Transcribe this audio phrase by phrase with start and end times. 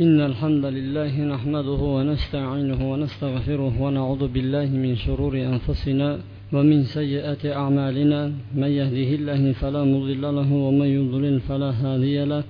[0.00, 6.18] إن الحمد لله نحمده ونستعينه ونستغفره ونعوذ بالله من شرور أنفسنا
[6.52, 8.20] ومن سيئات أعمالنا.
[8.62, 12.42] من يهده الله فلا مضل له ومن يضلل فلا هادي له.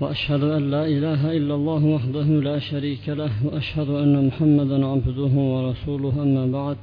[0.00, 3.32] وأشهد أن لا إله إلا الله وحده لا شريك له.
[3.46, 6.76] وأشهد أن محمدا عبده ورسوله أما بعد.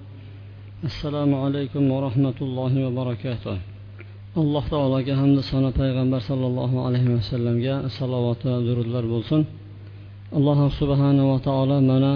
[0.90, 3.58] السلام عليكم ورحمة الله وبركاته.
[4.42, 9.42] alloh taologa hamda sano payg'ambar sollallohu alayhi vasallamga salovat va durudlar bo'lsin
[10.36, 12.14] alloh subhanava taolo mana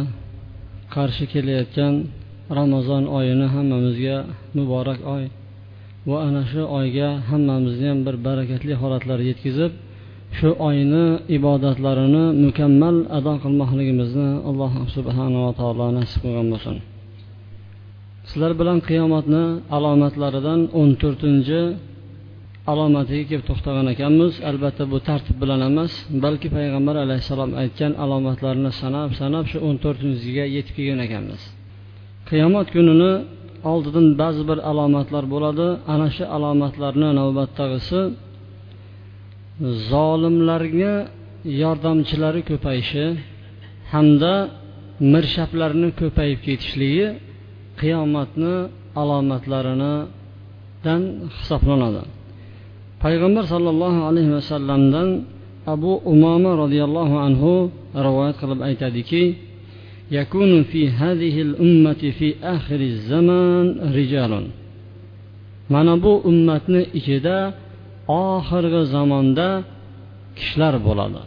[0.96, 1.94] qarshi kelayotgan
[2.58, 4.18] ramazon oyini hammamizga
[4.56, 5.24] muborak oy.
[6.08, 9.72] Va ana shu oyga hammamizni ham bir barakatli holatlar yetkazib
[10.38, 11.06] shu oyni
[11.38, 16.76] ibodatlarini mukammal ado qilmoqligimizni alloh subhanava taolo nasib qilgan bo'lsin.
[18.30, 19.44] Sizlar bilan qiyomatni
[19.76, 21.62] alomatlaridan o'n to'rtinchi
[22.72, 24.34] alomatiga kelib to'xtagan ekanmiz.
[24.50, 25.94] Albatta bu tartib bilan emas
[26.26, 31.42] balki payg'ambar alayhissalom aytgan alomatlarni sanab sanab shu o'n to'rtinchisiga yetib kelgan ekanmiz.
[32.30, 33.12] Qiyomat kunini
[33.72, 35.68] oldidan ba'zi bir alomatlar bo'ladi.
[35.94, 38.00] Ana shu alomatlarni navbatdagisi
[39.92, 40.94] zolimlarga
[41.62, 43.06] yordamchilari ko'payishi
[43.94, 44.34] hamda
[45.14, 47.08] mirshablarni ko'payib ketishligi
[47.82, 48.56] qiyomatni
[49.02, 51.02] alomatlaridan
[51.36, 52.04] hisoblanadi.
[53.05, 55.09] payg'ambar sollallohu alayhi vasallamdan
[55.75, 57.53] abu umoma roziyallohu anhu
[58.07, 59.25] rivoyat qilib aytadiki
[60.11, 63.67] يكون في هذه الأمة في آخر الزمان
[63.99, 64.33] رجال
[65.75, 67.39] mana bu ummatni ichida
[68.09, 69.49] oxirgi zamonda
[70.39, 71.23] kishilar bo'ladi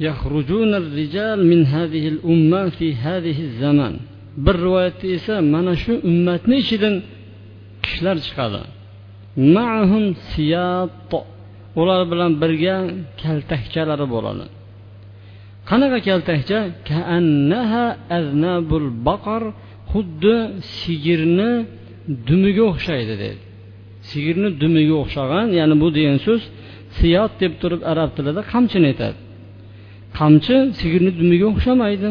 [0.00, 3.94] يخرجون الرجال من هذه الأمة في هذه الزمان
[4.36, 6.94] bir rivoyatda esa mana shu ummatni ichidan
[7.84, 8.62] kishilar chiqadi
[9.55, 11.11] Ma'hum siyat.
[11.81, 12.75] Ular bilan birga
[13.21, 14.45] kaltakchalari bo'ladi.
[15.69, 16.59] Qanaqa kaltakcha?
[16.89, 17.85] Kaannaha
[18.17, 19.43] aznabul baqar.
[19.91, 20.35] Xuddi
[20.79, 21.51] sigirni
[22.27, 23.37] dumiga o'xshaydi dedi.
[24.09, 26.41] Sigirni dumiga o'xshagan ya'ni bu degan so'z
[26.97, 29.17] siyot deb turib arab tilida qamchini aytadi.
[30.19, 32.09] Qamchi sigirni dumiga o'xshamaydi.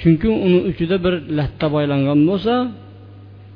[0.00, 2.54] Chunki uni uchida bir latta boylangan bo'lsa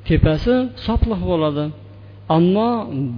[0.09, 0.55] tepasi
[0.87, 1.65] sopliq bo'ladi.
[2.37, 2.69] Ammo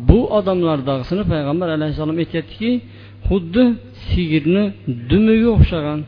[0.08, 2.70] bu odamlardagisini payg'ambar alayhissalom aytyaptiki
[3.28, 3.64] xuddi
[4.08, 4.64] sigirni
[5.10, 6.00] dumiga o'xshagan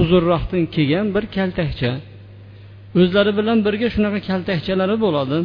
[0.00, 1.92] uzunroqdan kelgan bir kaltakcha.
[3.00, 5.38] O'zlari bilan birga shunaqa kaltakchalari bo'ladi.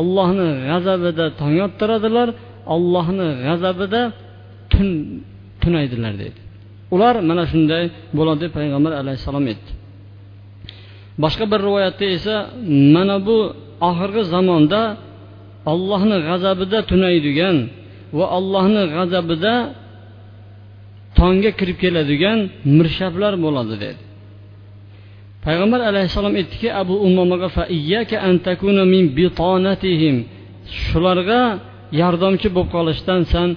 [0.00, 2.28] Ollohni g'azabida tong ottiradilar
[2.74, 4.02] ollohni g'azabida
[4.72, 4.88] tun
[5.62, 6.40] tunaydilar deydi.
[6.94, 7.84] Ular mana shunday
[8.18, 9.70] bo'ladi deb payg'ambar alayhissalom aytdi.
[11.22, 12.34] Boshqa bir rivoyatda esa
[12.94, 13.36] mana bu
[13.88, 14.80] oxirgi zamonda
[15.72, 17.56] ollohni g'azabida tunaydigan
[18.18, 19.54] va allohni g'azabida
[21.18, 22.38] tongga kirib keladigan
[22.78, 24.02] mirshablar bo'ladi dedi.
[25.46, 27.48] Payg'ambar alayhissalom aytdiki abu umomaga
[30.84, 31.40] shularga
[32.00, 33.48] yordamchi bo'lib qolishdan san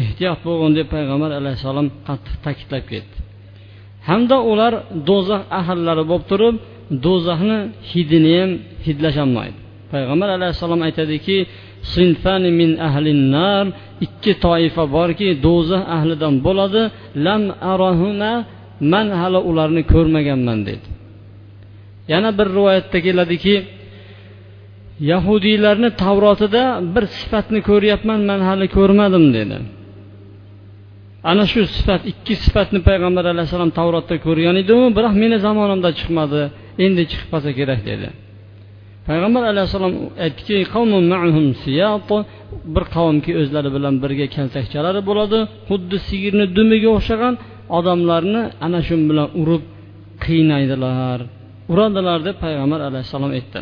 [0.00, 3.16] ehtiyot bo'lgin deb payg'ambar alayhissalom qattiq ta'kidlab ketdi.
[4.08, 4.72] Hamda ular
[5.08, 6.54] do'zax ahllari bo'lib turib
[7.04, 7.58] do'zaxni
[7.90, 8.50] hidini ham
[8.86, 9.58] hidlasholmaydi.
[9.92, 11.36] Payg'ambar alayhissalom aytadiki
[11.94, 13.64] sinfani min ahlinnar
[14.06, 16.82] ikki toifa borki do'zax ahlidan bo'ladi.
[17.26, 17.42] Lam
[17.72, 18.32] arahuna
[18.92, 20.86] man hali ularni ko'rmaganman dedi.
[22.12, 23.54] Yana bir rivoyatda keladiki
[25.12, 26.62] yahudiylarni tavrotida
[26.94, 29.56] bir sifatni ko'ryapman man hali ko'rmadim dedi.
[31.30, 36.42] Ana shu sifat ikki sifatni payg'ambar alayhissalom tavrotda ko'rgan edimu biroq meni zamonimda chiqmadi.
[36.84, 38.08] Endi chiqib qolsa kerak dedi.
[39.08, 39.94] Payg'ambar alayhissalom
[40.24, 40.54] aytdiki
[42.74, 45.38] bir qavmki o'zlari bilan birga kaltakchalari bo'ladi.
[45.68, 47.34] Xuddi sigirni dumiga o'xshagan
[47.78, 49.62] odamlarni ana shu bilan urib
[50.24, 51.18] qiynaydilar.
[51.72, 53.60] Uradilar deb payg'ambar alayhissalom aytdi.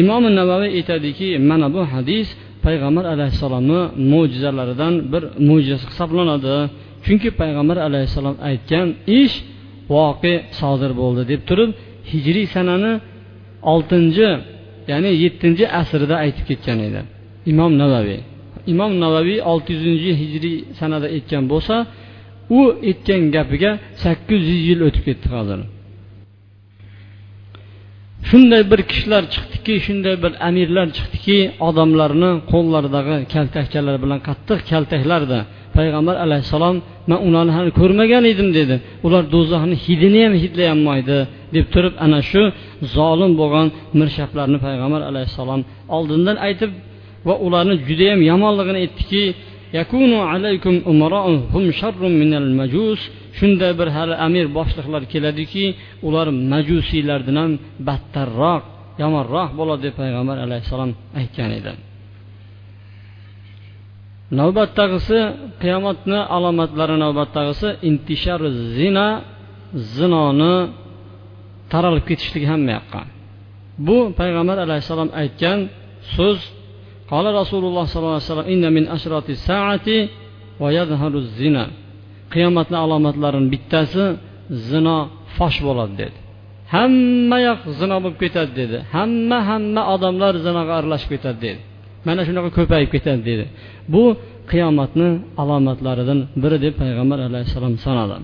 [0.00, 2.28] Imom navaviy aytadiki mana bu hadis
[2.66, 3.80] payg'ambar alayhissalomni
[4.12, 6.54] mo'jizalaridan bir mo'jiza hisoblanadi.
[7.04, 8.86] Chunki payg'ambar alayhissalom aytgan
[9.20, 9.34] ish
[9.94, 11.70] voqe sodir bo'ldi deb turib
[12.10, 12.92] hijriy sanani
[13.72, 14.28] oltinchi
[14.90, 17.00] ya'ni yettinchi asrda aytib ketgan edi.
[17.52, 18.20] Imom navaviy
[18.72, 21.74] imom navaviy olti yuzinchi hijriy sanada aytgan bo'lsa
[22.58, 22.60] u
[22.90, 23.70] aytgan gapiga
[24.04, 25.60] sakkiz yuz yil o'tib ketdi hozir.
[28.28, 31.38] Shunday bir kishilar chiqdiki shunday bir amirlar chiqdiki
[31.68, 35.38] odamlarni qo'llaridagi kaltakchalar bilan qattiq kaltaklardi.
[35.78, 36.76] Payg'ambar alayhissalom
[37.10, 38.76] man ularni hali ko'rmagan edim dedi.
[39.06, 41.18] Ular do'zaxni hidini ham hidlayolmaydi
[41.56, 42.42] deb turib ana shu
[42.96, 43.66] zolim bo'lgan
[44.00, 45.60] mirshablarni payg'ambar alayhissalom
[45.96, 46.70] oldindan aytib
[47.28, 49.22] va ularni judayam yomonligini aytdiki
[53.38, 55.64] shunday bir hali amir boshliqlar keladiki
[56.08, 57.52] ular majusiylardan ham
[57.88, 58.62] battarroq
[59.02, 60.90] yomonroq bo'ladi deb payg'ambar alayhissalom
[61.20, 61.72] aytgan edi.
[64.40, 65.18] Navbatdagisi
[65.62, 69.06] qiyomatni alomatlari navbatdagisi intisharu zina
[69.96, 70.54] zinoni
[71.72, 73.00] taralib ketishligi hamma yoqqa.
[73.86, 75.58] Bu payg'ambar alayhissalom aytgan
[76.16, 76.38] so'z
[77.10, 79.96] qola rasululloh sollallohu alayhi vasallam inna min ashrati saati
[80.62, 81.64] va yadharu zina.
[82.34, 84.04] Qiyomatni alomatlarining bittasi
[84.70, 84.98] zino
[85.36, 86.18] fosh bo'ladi dedi.
[86.74, 88.78] Hamma yoq zino bo'lib ketadi dedi.
[88.94, 91.60] Hamma hamma odamlar zinoga aralashib ketadi dedi.
[92.06, 93.44] Mana shunaqa ko'payib ketadi dedi.
[93.94, 94.02] Bu
[94.50, 95.08] qiyomatni
[95.42, 98.16] alomatlaridan biri deb payg'ambar alayhissalom sanadi.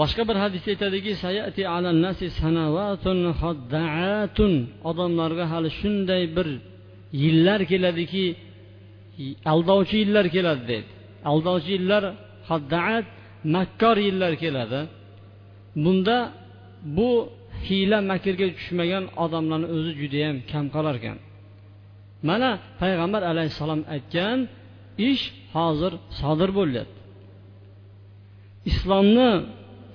[0.00, 1.12] Boshqa bir hadisda aytadiki
[4.90, 6.48] odamlarga hali shunday bir
[7.22, 8.24] yillar keladiki
[9.52, 10.88] aldovchi yillar keladi deydi
[11.32, 12.02] aldovchi yillar
[12.50, 13.06] haddaat
[13.54, 14.80] makkor yillar keladi.
[15.84, 16.16] Bunda
[16.96, 17.10] bu
[17.68, 21.18] hiyla makrga tushmagan odamlarni o'zi judayam kam qolar ekan
[22.28, 22.50] mana
[22.80, 24.38] payg'ambar alayhissalom aytgan
[25.10, 25.24] ish
[25.54, 26.98] hozir sodir bo'lyapti.
[28.70, 29.30] Islomni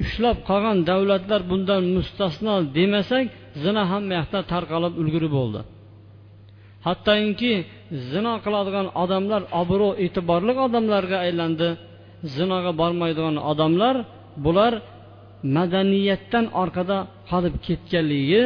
[0.03, 3.25] ushlab qolgan davlatlar bundan mustasno demasak
[3.63, 5.61] zina hamma yoqda tarqalib ulgurib bo'ldi.
[6.87, 7.53] Hattoki
[8.11, 11.69] zino qiladigan odamlar obro' e'tiborli odamlarga aylandi
[12.35, 13.95] zinoga bormaydigan odamlar
[14.45, 14.73] bular
[15.57, 16.97] madaniyatdan orqada
[17.29, 18.43] qolib ketganligi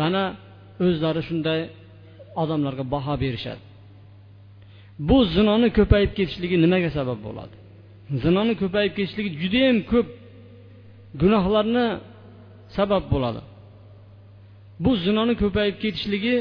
[0.00, 0.22] mana
[0.86, 1.60] o'zlari shunday
[2.42, 3.62] odamlarga baho berishadi.
[5.08, 7.54] Bu zinoni ko'payib ketishligi nimaga sabab bo'ladi?
[8.22, 10.06] Zinoni ko'payib ketishligi judayam ko'p
[11.20, 11.86] gunohlarni
[12.76, 13.40] sabab bo'ladi.
[14.84, 16.36] Bu zinoni ko'payib ketishligi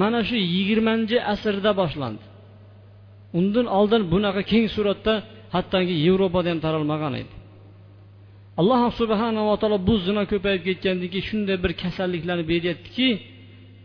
[0.00, 2.24] mana shu yigirmanchi asrda boshlandi.
[3.38, 5.14] Undan oldin bunaqa keng suratda
[5.54, 7.34] hattoki yevropada ham taralmagan edi.
[8.60, 13.08] Alloh subhanava taolo bu zino ko'payib ketgandan keyin shunday bir kasalliklarni beryaptiki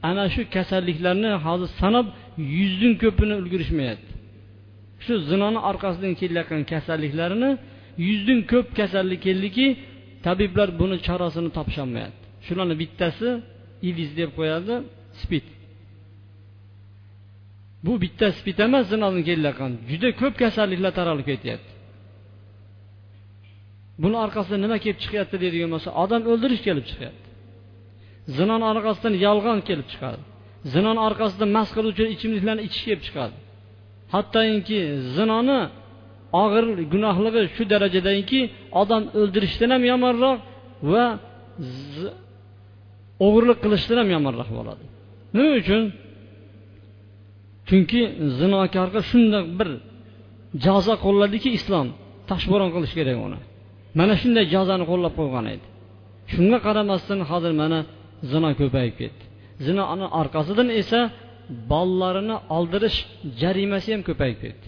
[0.09, 2.07] ana shu kasalliklarni hozir sanab
[2.57, 4.11] yuzdan ko'pini ulgurishmayapti.
[5.05, 7.51] Shu zinoni orqasidan kelayotgan kasalliklarini
[8.07, 9.67] yuzdan ko'p kasallik keldiki
[10.25, 12.23] tabiblar buni chorasini topisholmayapti.
[12.45, 13.27] Shularni bittasi
[13.89, 14.73] iviz deb qo'yadi
[15.21, 15.45] spid
[17.85, 19.71] bu bitta spid emas zinodan kelayotgan.
[19.91, 21.71] Juda ko'p kasalliklar taralib ketyapti.
[24.03, 27.26] Buni orqasidan nima kelib chiqyapti deydigan bo'lsa odam o'ldirish kelib chiqyapti.
[28.37, 30.21] Zinoni orqasidan yolg'on kelib chiqadi.
[30.73, 33.35] Zinoni orqasidan mast qiluvchi ichimliklarni ichish kelib chiqadi.
[34.13, 34.79] Hattoki
[35.15, 35.59] zinoni
[36.43, 38.39] og'ir gunohligi shu darajadaki
[38.81, 40.37] odam o'ldirishdan ham yomonroq
[40.91, 41.05] va
[43.25, 44.83] o'g'irlik qilishdan ham yomonroq bo'ladi.
[45.35, 45.83] Nima uchun?
[47.67, 48.01] Chunki
[48.39, 49.69] zinokorga shunday bir
[50.65, 51.87] jazo qo'lladiki islom
[52.29, 53.39] toshbo'ron qilish kerak uni.
[53.99, 55.65] Mana shunday jazoni qo'llab qo'ygan edi.
[56.33, 57.79] Shunga qaramasdan hozir mana
[58.31, 59.23] zino ko'payib ketdi.
[59.65, 60.99] Zinoni orqasidan esa
[61.71, 62.97] bolalarini oldirish
[63.41, 64.67] jarimasi ham ko'payib ketdi.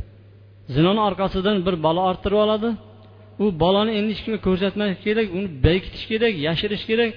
[0.76, 2.70] Zinoni orqasidan bir bola orttirib oladi.
[3.44, 7.12] U bolani endi hech kimga ko'rsatmaslik kerak uni bekitish kerak yashirish kerak.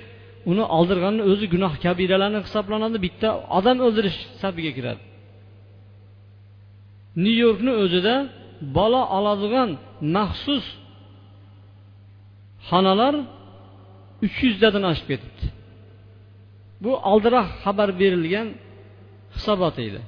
[0.50, 5.02] Uni oldirganni o'zi gunoh kabiralarni hisoblanadi bitta odam o'ldirish safiga kiradi.
[7.23, 8.15] Nyu yorkni o'zida
[8.79, 9.70] bola oladigan
[10.17, 10.65] maxsus
[12.69, 13.15] xonalar
[14.27, 15.44] uch yuztadan oshib ketibdi.
[16.84, 18.48] Bu oldinroq xabar berilgan
[19.34, 20.01] hisobot edi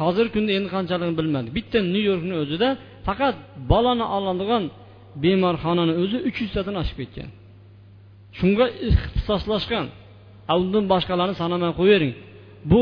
[0.00, 1.52] hozirgi kunda endi qanchaligini bilmadik.
[1.58, 2.68] Bitta nyu yorkni o'zida
[3.06, 3.34] faqat
[3.70, 4.64] bolani oladigan
[5.22, 7.28] bemorxonani o'zi uch yuztadan oshib ketgan.
[8.38, 9.86] Shunga ixtisoslashgan.
[10.62, 12.12] Undan boshqalarni sanamay qo'yavering.
[12.70, 12.80] Bu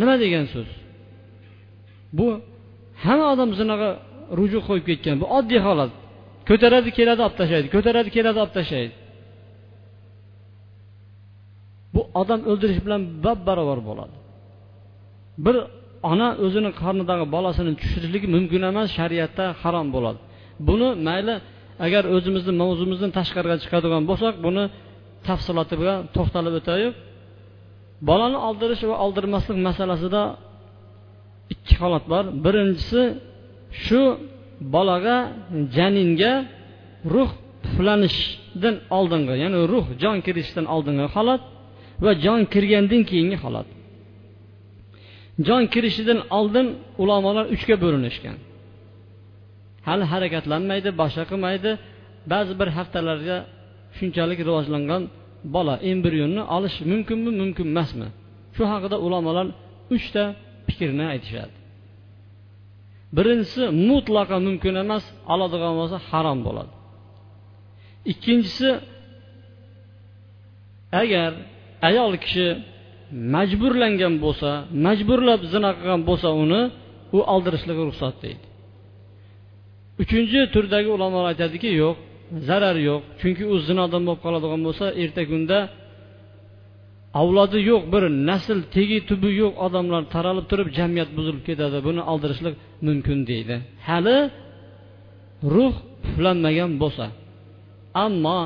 [0.00, 0.68] nima degan so'z?
[2.18, 2.26] Bu
[3.04, 3.90] hamma odam zinaga
[4.38, 5.16] ruju qo'yib ketgan.
[5.22, 5.90] Bu oddiy holat.
[6.48, 8.94] Ko'taradi keladi olib tashlaydi ko'taradi keladi olib tashlaydi
[11.96, 14.14] bu odam o'ldirish bilan bab barobar bo'ladi.
[15.44, 15.56] Bir
[16.12, 20.18] ona o'zini qornidagi bolasini tushirishligi mumkin emas shariatda harom bo'ladi.
[20.68, 21.34] Buni mayli
[21.86, 24.64] agar o'zimizni mavzumizdan tashqariga chiqadigan bo'lsak buni
[25.28, 26.94] tafsiloti bilan to'xtalib o'taylik.
[28.08, 30.22] Bolani oldirish va oldirmaslik masalasida
[31.54, 32.24] ikki holat bor.
[32.44, 33.02] Birinchisi
[33.84, 34.02] shu
[34.74, 35.16] bolaga
[35.76, 36.32] janinga
[37.14, 37.30] ruh
[37.62, 41.42] puflanishdan oldingi ya'ni ruh jon kirishidan oldingi holat.
[42.04, 43.68] Va jon kirgandan keyingi holat.
[45.46, 46.66] Jon kirishidan oldin
[47.02, 48.36] ulamolar uchga bo'linishgan.
[49.86, 51.70] Hali harakatlanmaydi boshqa qilmaydi.
[52.32, 53.36] Ba'zi bir haftalarga
[53.96, 55.02] shunchalik rivojlangan
[55.54, 58.08] bola embrionni olish mumkinmi mumkin emasmi?
[58.56, 59.46] Shu haqida ulamolar
[59.96, 60.22] uchta
[60.66, 61.54] fikrni aytishadi.
[63.16, 66.72] Birinchisi mutlaqo mumkin emas oladigan bo'lsa harom bo'ladi.
[68.12, 68.70] Ikkinchisi
[71.02, 71.32] agar
[71.88, 72.46] ayol kishi
[73.34, 74.50] majburlangan bo'lsa
[74.86, 76.62] majburlab zina qilgan bo'lsa uni
[77.16, 78.44] u oldirishligi ruxsat deydi.
[80.02, 81.96] Uchinchi turdagi ulamolar aytadiki yo'q
[82.48, 85.58] zarar yo'q chunki u zinodan bo'lib qoladigan bo'lsa erta kunda
[87.20, 92.54] avlodi yo'q bir nasl tegi tubi yo'q odamlar taralib turib jamiyat buzilib ketadi buni aldirishlik
[92.86, 93.54] mumkin deydi.
[93.88, 94.18] Hali
[95.54, 97.04] ruh puflanmagan bo'lsa
[98.04, 98.38] ammo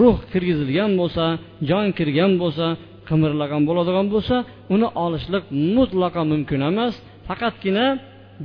[0.00, 1.24] ruh kirgizilgan bo'lsa
[1.68, 2.66] jon kirgan bo'lsa
[3.08, 4.36] qimirlagan bo'ladigan bo'lsa
[4.74, 5.44] uni olishlik
[5.76, 6.94] mutlaqo mumkin emas.
[7.28, 7.86] Faqatgina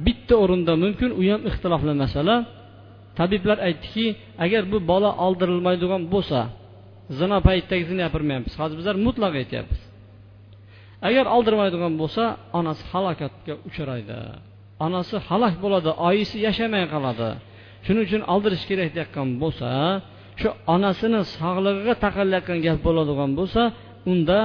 [0.05, 2.35] bitta o'rinda mumkin u ham ixtilofli masala.
[3.17, 4.05] Tabiblar aytdiki
[4.45, 6.39] agar bu bola oldirilmaydigan bo'lsa
[7.19, 8.53] zino paytidagisini gapirmayapmiz.
[8.61, 9.81] Hozir bizlar mutlaq aytyapmiz.
[11.07, 12.23] Agar oldirmaydigan bo'lsa
[12.59, 14.17] onasi halokatga uchraydi.
[14.85, 17.29] Onasi halok bo'ladi oyisi yashamay qoladi.
[17.85, 19.69] Shuning uchun oldirish kerak deyotgan bo'lsa
[20.39, 23.61] shu onasini sog'lig'iga taqallayotgan gap bo'ladigan bo'lsa
[24.11, 24.39] unda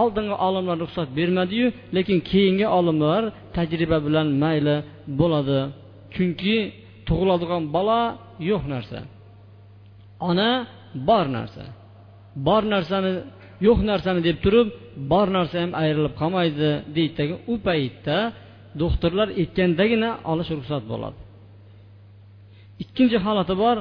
[0.00, 3.22] oldingi olimlar ruxsat bermadiyu lekin keyingi olimlar
[3.56, 4.76] tajriba bilan mayli
[5.20, 5.60] bo'ladi.
[6.14, 6.56] Chunki
[7.08, 8.00] tug'iladigan bola
[8.50, 8.98] yo'q narsa.
[10.28, 10.50] Ona
[11.08, 11.64] bor narsa.
[12.46, 13.12] Bor narsani
[13.66, 14.68] yo'q narsani deb turib
[15.12, 18.16] bor narsa ham ayrilib qolmaydi deydidagi u paytda
[18.82, 21.18] doktorlar aytgandagina olish ruxsat bo'ladi.
[22.82, 23.76] Ikkinchi holati bor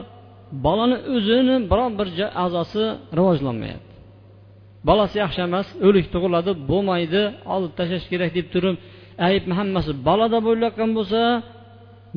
[0.65, 2.07] bolani o'zini biron bir
[2.43, 2.83] a'zosi
[3.17, 3.93] rivojlanmayapti.
[4.89, 7.21] Bolasi yaxshi emas o'lik tug'iladi bo'lmaydi
[7.55, 8.75] olib tashlash kerak deb turib
[9.27, 11.21] aybni hammasi bolada bo'layotgan bo'lsa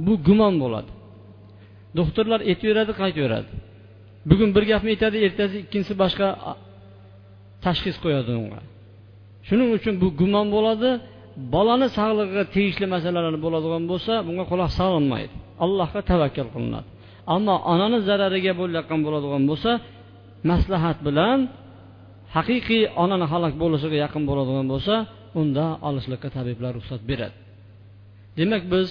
[0.07, 0.91] bu gumon bo'ladi.
[1.99, 3.51] Doktorlar aytaveradi qaytaveradi.
[4.31, 6.29] Bugun bir gapni aytadi ertasi ikkinchisi boshqa
[7.65, 8.61] tashxis qo'yadi unga.
[9.49, 10.91] Shuning uchun bu gumon bo'ladi.
[11.55, 15.35] Bolani sog'lig'iga tegishli masalalar bo'ladigan bo'lsa bunga quloq solinmaydi.
[15.65, 16.89] Allohga tavakkal qilinadi.
[17.35, 19.71] Ammo onani zarariga bo'layotgan bo'ladigan bo'lsa
[20.51, 21.39] maslahat bilan
[22.37, 24.95] haqiqiy onani halok bo'lishiga yaqin bo'ladigan bo'lsa
[25.41, 27.37] unda olishlikka tabiblar ruxsat beradi.
[28.39, 28.89] Demak biz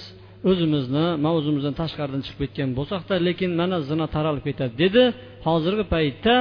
[0.50, 5.03] o'zimizni mavzumizdan tashqaridan chiqib ketgan bo'lsakda lekin mana zino taralib ketadi dedi.
[5.48, 6.36] Hozirgi paytda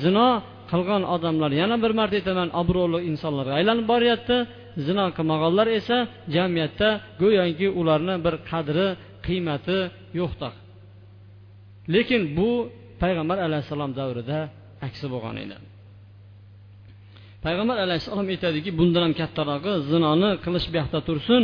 [0.00, 0.28] zino
[0.70, 4.36] qilgan odamlar yana bir marta aytaman obro'li insonlarga aylanib boryapti.
[4.86, 5.96] Zino qilmaganlar esa
[6.34, 6.88] jamiyatda
[7.22, 8.86] go'yoki ularni bir qadri
[9.26, 9.78] qiymati
[10.20, 10.54] yo'qdek
[11.94, 12.48] lekin bu
[13.02, 14.38] payg'ambar alayhissalom davrida
[14.86, 15.56] aksi bo'lgan edi.
[17.44, 21.42] Payg'ambar alayhissalom aytadiki bundan ham kattarog'i zinoni qilish bu yoqda tursin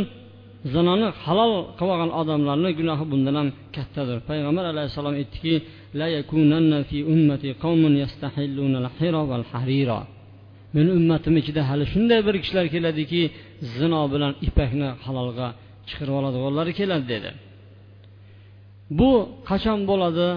[0.73, 4.17] zinoni halol qilib olgan odamlarni gunohi bundan ham kattadir.
[4.29, 5.55] Payg'ambar alayhissalom aytdiki
[10.75, 13.21] meni ummatim ichida hali shunday bir kishilar keladiki
[13.77, 15.47] zino bilan ipakni halolga
[15.89, 17.29] chiqarib oladiganlari keladi dedi.
[18.99, 19.11] Bu
[19.49, 20.29] qachon bo'ladi?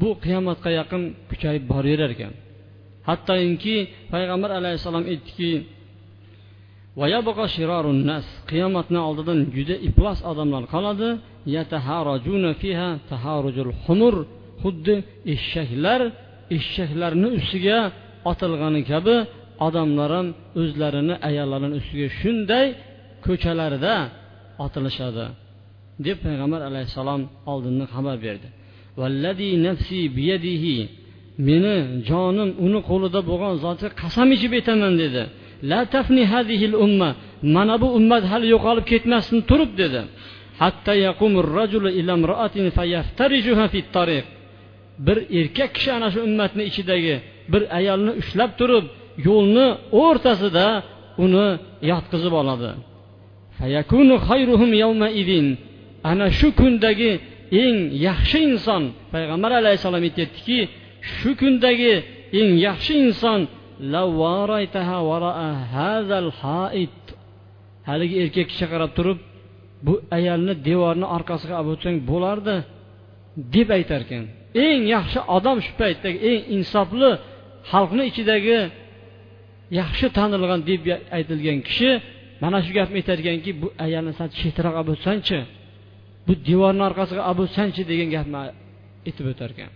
[0.00, 2.32] Bu qiyomatga yaqin kuchayib boraverar ekan.
[3.08, 3.76] Hattoki
[4.12, 5.52] payg'ambar alayhissalom aytdiki
[8.50, 11.08] qiyomatni oldidan juda iflos odamlar qoladi.
[14.62, 14.94] Xuddi
[15.34, 16.00] eshaklar
[16.56, 17.78] eshaklarni ustiga
[18.30, 19.16] otilgani kabi
[19.66, 20.26] odamlar ham
[20.60, 22.66] o'zlarini ayollarini ustiga shunday
[23.26, 23.94] ko'chalarda
[24.64, 25.26] otilishadi.
[26.04, 27.22] Deb payg'ambar alayhissalom
[27.52, 28.48] oldindan xabar berdi.
[29.66, 30.76] Nafsi biyadihi
[31.48, 31.76] meni
[32.08, 35.22] jonim uni qo'lida bo'lgan zotga qasam ichib aytaman dedi.
[35.70, 37.10] La tafni hadihil umma
[37.54, 40.00] mana bu ummat hali yo'qolib ketmasin turib dedi.
[40.62, 44.26] Hatta yaqumur rajulu ila imra'atin fayaftarijuha fit tariq
[45.06, 47.14] bir erkak kishi ana shu ummatni ichidagi
[47.52, 48.84] bir ayolni ushlab turib
[49.28, 49.66] yo'lni
[50.02, 50.66] o'rtasida
[51.24, 51.48] uni
[51.90, 52.70] yotqizib oladi.
[56.10, 57.12] Ana shu kundagi
[57.62, 58.82] eng yaxshi inson
[59.12, 60.58] payg'ambar alayhissalom aytyaptiki
[61.16, 61.94] shu kundagi
[62.40, 63.40] eng yaxshi inson
[67.88, 69.18] haligi erkak kishi qarab turib
[69.86, 72.56] bu ayolni devorni orqasiga olib o'tsang bo'lardi
[73.54, 74.24] deb aytar ekan.
[74.66, 77.10] Eng yaxshi odam shu paytdagi eng insofli
[77.70, 78.58] xalqni ichidagi
[79.80, 80.82] yaxshi tanilgan deb
[81.16, 81.90] aytilgan kishi
[82.42, 85.38] mana shu gapni aytar ekanki bu ayolni sal chetroq olib o'tsangchi?
[86.26, 88.36] Bu devorni orqasiga abu sanchi degan gapni
[89.06, 89.72] aytib o'tar ekan.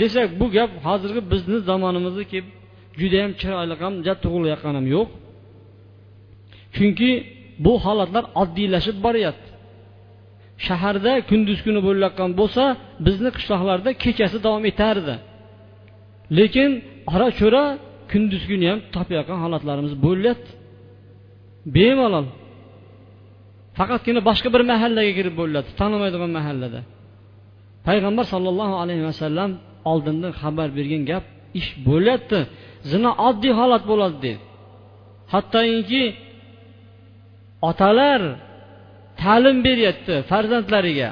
[0.00, 2.48] Desak bu gap hozirgi bizni zamonimizda kelib
[3.00, 5.08] judayam chiroyli ham tug'ilayotgani ham yo'q.
[6.76, 7.10] Chunki
[7.64, 9.48] bu holatlar oddiylashib boryapti.
[10.66, 12.64] Shaharda kunduz kuni bo'layotgan bo'lsa
[13.06, 15.14] bizni qishloqlarda kechasi davom etardi.
[16.38, 16.70] Lekin
[17.14, 17.64] ora cho'ra
[18.12, 20.50] kunduz kuni ham topayotgan holatlarimiz bo'lyapti.
[21.76, 22.26] Bemalol.
[23.78, 26.80] Faqatgina boshqa bir mahallaga kirib bo'linadi tanimaydigan mahallada.
[27.86, 29.50] Payg'ambar sollallohu alayhi vasallam
[29.92, 31.24] oldindan xabar bergan gap
[31.60, 32.38] ish bo'lyapti
[32.90, 34.40] zino oddiy holat bo'ladi dedi.
[35.32, 36.04] Hattoki
[37.70, 38.20] otalar
[39.22, 41.10] ta'lim beryapti farzandlariga.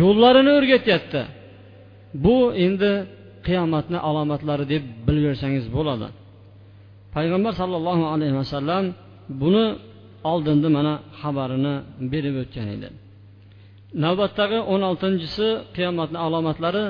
[0.00, 1.22] Yo'llarini o'rgatyapti.
[2.24, 2.92] Bu endi
[3.46, 6.08] qiyomatni alomatlari deb bilversangiz bo'ladi.
[7.16, 8.84] Payg'ambar sollallohu alayhi vasallam
[9.42, 9.66] buni
[10.32, 11.74] oldinda mana xabarini
[12.12, 12.88] berib o'tgan edi.
[14.04, 16.84] Navbatdagi o'n oltinchisi qiyomatni alomatlari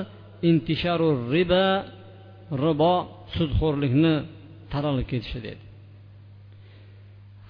[0.49, 1.65] intisharu riba
[2.65, 2.93] ribo
[3.35, 4.15] sudxo'rlikni
[4.73, 5.61] taralib ketishi dedi.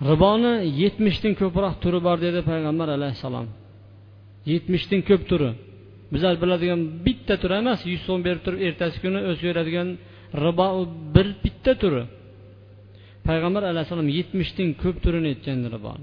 [0.10, 3.48] Riboni yetmishdan ko'proq turi bor dedi payg'ambar alayhissalom.
[4.52, 5.50] Yetmishdan ko'p turi.
[6.14, 9.88] Bizlar biladigan bitta turi emas yuz so'm berib turib ertasi kuni o'saveradigan
[10.46, 10.68] ribo
[11.16, 12.04] bir bitta turi.
[13.30, 16.00] Payg'ambar alayhissalom yetmishning ko'p turini aytganlar bor.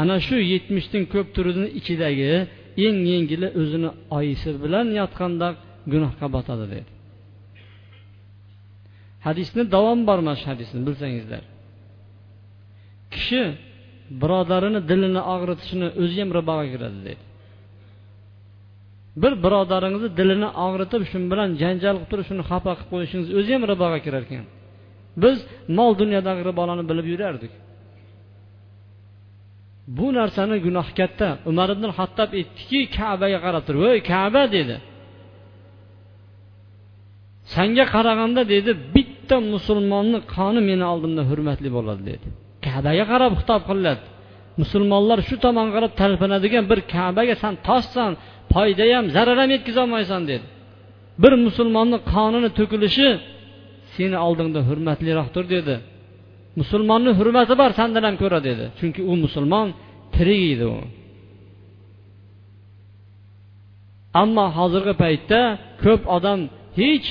[0.00, 2.30] Ana shu yetmishning ko'p turini ichidagi
[2.86, 5.48] eng yengili o'zini oyisi bilan yotganda
[5.92, 6.90] gunohga botadi dedi.
[9.26, 11.42] Hadisni davom bor mana shu hadisni bilsangizlar.
[13.14, 13.42] Kishi
[14.22, 17.22] birodarini dilini og'ritishini o'zi ham riboga kiradi dedi.
[19.22, 23.62] Bir birodaringizni dilini og'ritib shu bilan janjal qilib turib shuni xafa qilib qo'yishingiz o'zi ham
[23.72, 24.46] riboga kirar ekan.
[25.22, 25.38] Biz
[25.78, 27.52] mol dunyodagi ribolarni bilib yurardik.
[29.96, 34.76] Bu narsani gunoh katta umar ibn hattob aytdiki kabaga qarab turib voy kaba dedi.
[37.54, 42.26] Sanga qaraganda dedi bitta musulmonni qoni meni oldimda hurmatli bo'ladi dedi.
[42.66, 44.04] Kabaga qarab xitob qilinadi
[44.60, 48.12] musulmonlar shu tomonga qarab talpinadigan bir kabaga san toshsan
[48.52, 50.46] foyda ham zarar ham yetkazolmaysan dedi.
[51.22, 53.08] Bir musulmonni qonini to'kilishi
[53.98, 55.74] seni oldingda hurmatliroqdir dedi.
[56.60, 58.64] Musulmonni hurmati bor sandan ham ko'ra dedi.
[58.78, 59.66] Chunki u musulmon
[60.14, 60.78] tirik edi u.
[64.22, 65.40] Ammo hozirgi paytda
[65.84, 66.40] ko'p odam
[66.80, 67.06] hech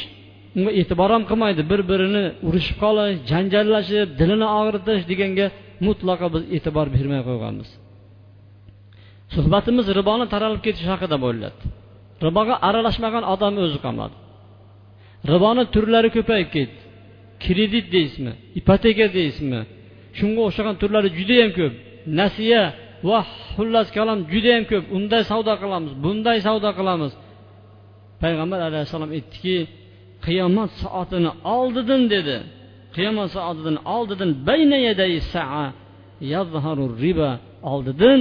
[0.58, 1.62] unga e'tibor ham qilmaydi.
[1.72, 5.48] Bir birini urushib qolish janjallashib dilini og'ritish deganga
[5.88, 7.70] mutlaqo biz e'tibor bermay qo'yganmiz.
[9.36, 11.66] Suhbatimiz riboni taralib ketishi haqida bo'lyapti.
[12.26, 14.16] Riboga aralashmagan odam o'zi qolmadi.
[15.32, 16.82] Riboni turlari ko'payib ketdi.
[17.45, 19.62] Kredit deysizmi ipoteka deysizmi
[20.17, 21.73] shunga o'xshagan turlari judayam ko'p.
[22.19, 22.63] Nasiya
[23.10, 23.19] va
[23.56, 24.84] xullas kalom judayam ko'p.
[24.97, 27.12] Unday savdo qilamiz bunday savdo qilamiz.
[28.23, 29.58] Payg'ambar alayhissalom aytdiki
[30.26, 32.38] qiyomat soatini oldidan dedi.
[32.95, 34.32] Qiyomat soatidan oldidan
[37.04, 37.32] riba
[37.71, 38.19] oldidan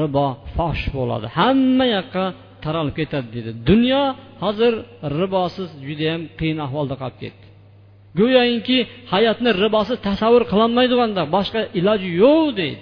[0.00, 1.26] ribo fosh bo'ladi.
[1.38, 2.24] Hamma yoqqa
[2.64, 3.50] taralib ketadi dedi.
[3.70, 4.02] Dunyo
[4.42, 4.72] hozir
[5.20, 7.46] ribosiz judayam qiyin ahvolda qolib ketdi.
[8.18, 8.78] Go'yoki
[9.12, 12.80] hayotni ribosiz tasavvur qilolmaydiganda boshqa iloji yo'q deydi.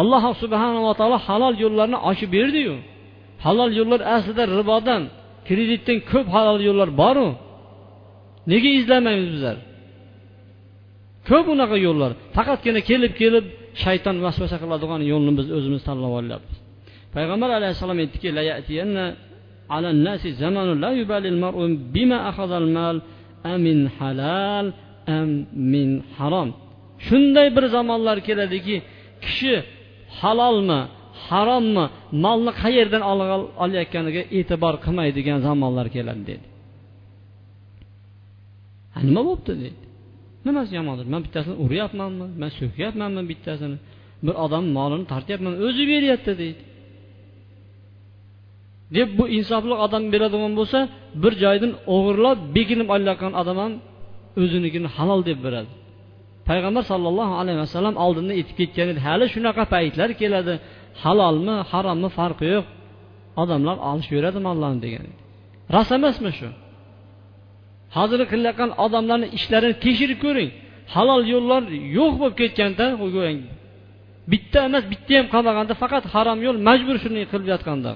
[0.00, 2.74] Alloh subhanava taolo halol yo'llarni ochib berdiyu.
[3.44, 5.02] Halol yo'llar aslida ribodan
[5.48, 7.28] kreditdan ko'p halol yo'llar boru.
[8.50, 9.56] Nega izlamaymiz bizlar?
[11.28, 12.10] Ko'p unaqa yo'llar.
[12.36, 13.44] Faqatgina kelib kelib
[13.82, 16.56] shayton vasvasa qiladigan yo'lni biz o'zimiz tanlab olyapmiz.
[17.14, 18.28] Payg'ambar alayhissalom aytdiki
[27.06, 28.76] shunday bir zamonlar keladiki
[29.24, 29.54] kishi
[30.20, 30.80] halolmi
[31.28, 31.84] harommi
[32.24, 33.02] molni qayerdan
[33.62, 36.46] olayotganiga e'tibor qilmaydigan zamonlar keladi dedi.
[39.08, 39.82] Nima bo'libdi deydi
[40.46, 43.76] nimasi yomondir man bittasini uryapmanmi man so'kyapmanmi bittasini?
[44.26, 46.60] Bir odam molini tortyapman o'zi beryapti deydi
[48.96, 50.78] deb bu insofli odam beradigan bo'lsa
[51.22, 53.72] bir joydan o'g'irlab bekinib olayotgan odam ham
[54.42, 55.70] o'zinikini halol deb beradi.
[56.48, 59.00] Payg'ambar sollallohu alayhi vasallam oldinda aytib ketgan edi.
[59.06, 60.54] Hali shunaqa paytlar keladi.
[61.02, 62.66] Halolmi harommi farqi yo'q.
[63.42, 65.06] Odamlar olishaveradi mollarni degan
[65.74, 66.48] rost emasmi shu?
[67.96, 70.50] Hozir qilayotgan odamlarni ishlarini tekshirib ko'ring.
[70.94, 71.62] Halol yo'llar
[71.98, 72.84] yo'q bo'lib ketganda
[74.32, 77.92] bitta emas bitta ham qolmaganda faqat harom yo'l majbur shuni qilib yotganda.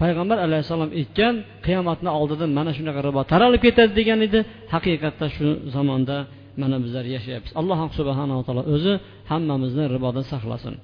[0.00, 1.34] Payg'ambar alayhissalom aytgan
[1.66, 4.38] qiyomatni oldidan mana shunaqa ribo taralib ketadi degan edi.
[4.74, 6.16] Haqiqatda shu zamonda
[6.62, 7.52] mana bizlar yashayapmiz.
[7.60, 8.92] Alloh subhanava taolo o'zi
[9.30, 10.74] hammamizni ribodan saqlasin.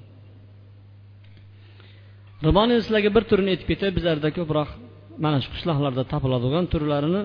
[2.46, 3.90] Riboni sizlarga bir turini aytib ketay.
[3.96, 4.68] Bizlarda ko'proq
[5.24, 7.22] mana shu qishloqlarda topiladigan turlarini.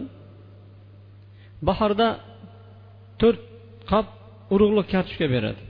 [1.67, 2.07] Bahorda
[3.21, 3.41] to'rt
[3.91, 4.07] qop
[4.53, 5.61] urug'lik kartoshka beradi.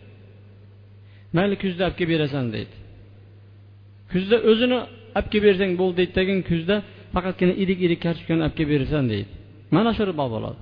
[1.37, 2.75] Mayli kuzda olib kelib berasan deydi.
[4.11, 4.79] Kuzda o'zini
[5.17, 6.75] olib kelib bersang bo'ldi deydi degan kuzda
[7.13, 9.29] faqatgina irik irik kartoshkani olib kelib berasan deydi.
[9.75, 10.59] Mana shu ribo bo'ladi.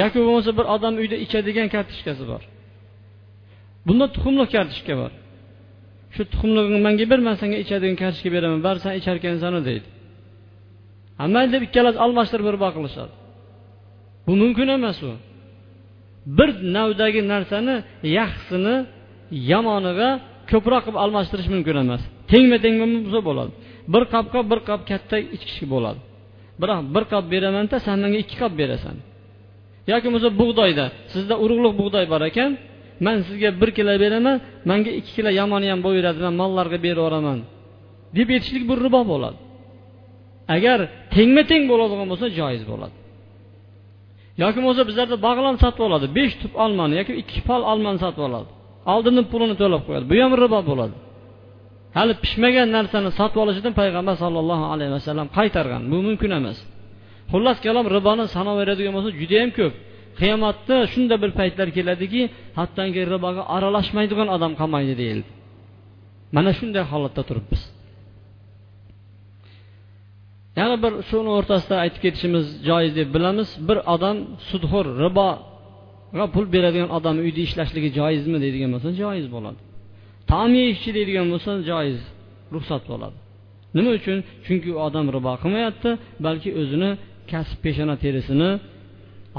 [0.00, 2.42] Yoki bo'lmasa bir odam uyda ichadigan kartoshkasi bor.
[3.86, 5.12] Bunda tuxumli kartoshka bor.
[6.14, 9.86] Shu tuxumlig'ini manga ber man senga ichadigan kartoshka beraman baribir san icharkansanu deydi.
[11.34, 13.12] Mayli deb ikkalasi almashtirib ribo qilishadi.
[14.26, 15.12] Bu mumkin emas u.
[16.38, 17.74] Bir navdagi narsani
[18.18, 18.76] yaxshisini
[19.52, 20.10] yomoniga
[20.50, 22.02] ko'proq qilib almashtirish mumkin emas.
[22.30, 23.52] Tengma teng bo'lsa bo'ladi.
[23.92, 26.00] Bir qopga bir qop katta ichkish bo'ladi.
[26.60, 28.96] Biroq bir qop beramanda san menga ikki qop berasan.
[29.90, 32.50] Yoki bo'lmasa bug'doyda sizda urug'liq bug'doy bor ekan
[33.06, 34.36] man sizga bir kilo beraman
[34.70, 37.38] manga ikki kilo yomoni ham bo'laveradi man mollarga berib yuboraman.
[38.16, 39.38] Deb aytishlik bu ribo bo'ladi.
[40.56, 40.78] Agar
[41.14, 42.94] tengma teng bo'ladigan bo'lsa joiz bo'ladi.
[44.42, 48.48] Yoki bo'lmasa bizlarda bog'lam sotib oladi besh tup olmani yoki ikki pol olmani sotib oladi.
[48.92, 50.96] Oldindan pulini to'lab qo'yadi bu ham ribo bo'ladi.
[51.96, 55.82] Hali pishmagan narsani sotib olishidan payg'ambar sollallohu alayhi vasallam qaytargan.
[55.92, 56.58] Bu mumkin emas.
[57.32, 59.74] Xullas kalom riboni sanaveradigan bo'lsa judayam ko'p.
[60.20, 62.22] Qiyomatda shunday bir paytlar keladiki
[62.58, 65.28] hattoki riboga aralashmaydigan odam qolmaydi deyildi.
[66.36, 67.62] Mana shunday holatda turibmiz
[70.58, 73.48] yana bir shuni o'rtasida aytib ketishimiz joiz deb bilamiz.
[73.68, 74.16] Bir odam
[74.50, 79.60] sudxo'r riboga pul beradigan odam uyda ishlashligi joizmi deydigan bo'lsa joiz bo'ladi.
[80.30, 81.98] Taom yeyishchi deydigan bo'lsa joiz
[82.54, 83.18] ruxsat bo'ladi.
[83.76, 84.18] Nima uchun?
[84.46, 85.90] Chunki u odam ribo qilmayapti
[86.26, 86.90] balki o'zini
[87.30, 88.50] kasb peshona terisini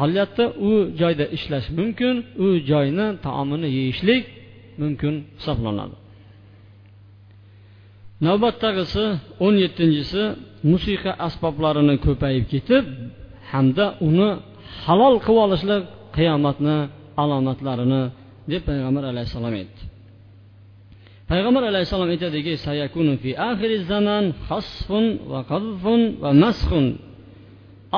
[0.04, 0.44] olyapti.
[0.70, 4.24] U joyda ishlash mumkin u joyni taomini yeyishlik
[4.82, 5.96] mumkin hisoblanadi.
[8.28, 9.04] Navbatdagisi
[9.46, 10.24] o'n yettinchisi
[10.72, 12.84] musiqa asboblarini ko'payib ketib
[13.52, 14.30] hamda uni
[14.84, 15.84] halol qilib olishlik
[16.18, 16.78] qiyomatni
[17.24, 18.02] alomatlarini
[18.52, 19.82] deb payg'ambar alayhissalom aytdi.
[21.32, 26.86] Payg'ambar alayhissalom aytadiki sayakunu fi oxiri zaman hasfun va qazfun va masxun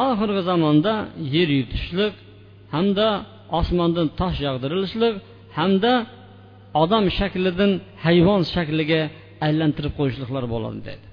[0.07, 0.93] oxirgi zamonda
[1.35, 2.13] yer yutishlik
[2.75, 3.07] hamda
[3.59, 5.15] osmondan tosh yog'dirilishlik
[5.57, 5.93] hamda
[6.83, 7.71] odam shaklidan
[8.05, 9.01] hayvon shakliga
[9.47, 11.05] aylantirib qo'yishliklar bo'ladi dedi.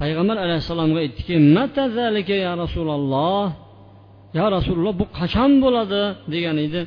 [0.00, 1.34] Payg'ambar alayhissalomga aytdiki
[2.46, 3.46] ya rasululloh
[4.38, 6.02] yo rasululloh bu qachon bo'ladi?
[6.34, 6.80] degan edi.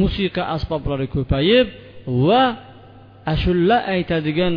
[0.00, 1.66] Musiqa asboblari ko'payib
[2.26, 2.42] va
[3.32, 4.54] ashulla aytadigan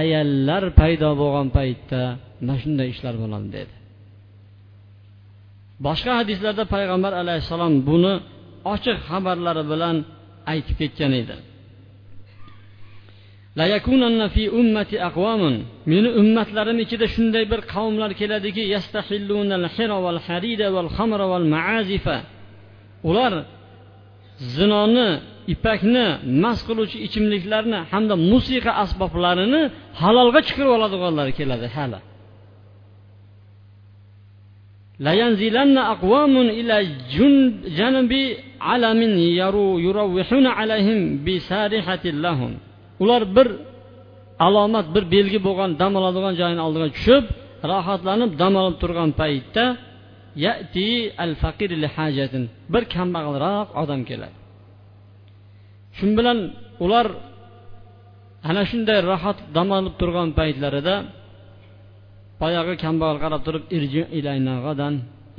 [0.00, 2.02] ayollar paydo bo'lgan paytda
[2.40, 3.74] mana shunday ishlar bo'ladi dedi.
[5.86, 8.14] Boshqa hadislarda payg'ambar alayhissalom buni
[8.74, 9.96] ochiq xabarlari bilan
[10.52, 11.36] aytib ketgan edi.
[15.92, 18.62] Meni ummatlarim ichida shunday bir qavmlar keladiki
[23.10, 23.32] ular
[24.55, 25.07] zinoni
[25.53, 26.05] ipakni
[26.43, 29.61] mast qiluvchi ichimliklarni hamda musiqa asboblarini
[30.01, 31.99] halolga chiqarib oladiganlar keladi hali
[35.07, 36.75] لينزلن أقوام إلى
[37.77, 38.13] جنب
[38.69, 39.01] علم
[39.85, 42.53] يروحون عليهم بسارحة لهم
[43.03, 43.47] ular bir
[44.39, 47.23] alomat bir belgi bo'lgan dam oladigan joyini oldiga tushib
[47.71, 49.65] rohatlanib dam olib turgan paytda
[50.44, 50.88] yati
[51.24, 52.44] al faqir li hajatin.
[52.72, 54.36] Bir kambag'alroq odam keladi.
[55.96, 56.38] Shu bilan
[56.84, 57.06] ular
[58.48, 60.94] ana shunday rohat dam olib turgan paytlarida
[62.42, 63.64] boyagi kambag'al qarab turib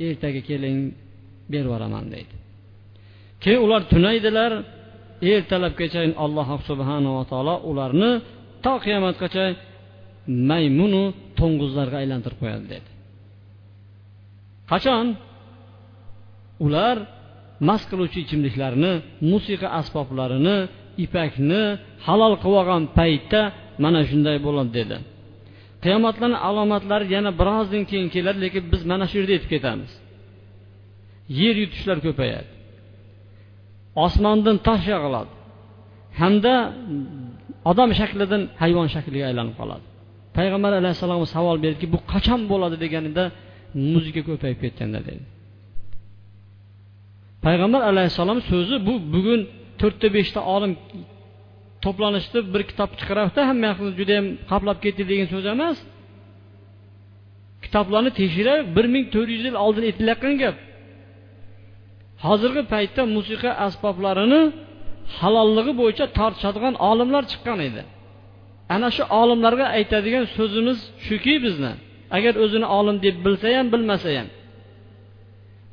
[0.06, 0.78] ertaga keling
[1.52, 2.34] berib yuboraman deydi.
[3.42, 4.52] Keyin ular tunaydilar
[5.32, 8.10] ertalabgacha alloh subhanava taolo ularni
[8.64, 9.44] to qiyomatgacha
[10.50, 11.02] maymunu
[11.38, 12.93] to'ng'izlarga aylantirib qo'yadi dedi
[14.74, 15.06] qachon?
[16.66, 16.96] Ular
[17.68, 18.92] mast qiluvchi ichimliklarni
[19.32, 20.56] musiqa asboblarini
[21.04, 21.62] ipakni
[22.06, 23.40] halol qilib olgan paytda
[23.84, 24.96] mana shunday bo'ladi dedi.
[25.84, 29.92] Qiyomatlarni alomatlari yana birozdan keyin keladi lekin biz mana shu yerda yetib ketamiz.
[31.40, 32.50] Yer yutishlar ko'payadi.
[34.06, 35.32] Osmondan tosh yog'iladi.
[36.20, 36.54] Hamda
[37.70, 39.84] odam shaklidan hayvon shakliga aylanib qoladi.
[40.36, 43.24] Payg'ambar alayhissalom savol berdiki bu qachon bo'ladi deganida
[43.92, 45.24] muzika ko'payib ketganda dedi
[47.44, 49.40] payg'ambar alayhissalom so'zi bu bugun
[49.80, 50.72] to'rtta beshta olim
[51.84, 55.76] to'planishdi bir kitob chiqaryapti hamma yoqni judayam qoplab ketdi degan so'z emas
[57.64, 60.56] kitoblarni tekshirib bir ming to'rt yuz yil oldin aytilayotgan gap
[62.26, 64.42] hozirgi paytda musiqa asboblarini
[65.18, 67.82] halolligi bo'yicha tortishadigan olimlar chiqqan edi
[68.74, 71.72] ana shu olimlarga aytadigan so'zimiz shuki bizni
[72.16, 74.28] agar o'zini olim deb bilsa ham bilmasa ham.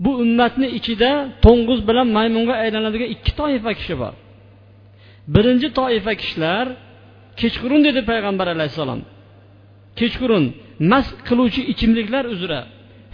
[0.04, 1.12] Bu ummatni ichida
[1.46, 4.14] to'ng'iz bilan maymunga aylanadigan ikki toifa kishi bor.
[5.34, 6.66] Birinchi toifa kishilar
[7.40, 9.02] kechqurun dedi payg'ambar alayhissalom
[10.00, 10.46] kechqurun
[10.92, 12.60] mast qiluvchi ichimliklar uzra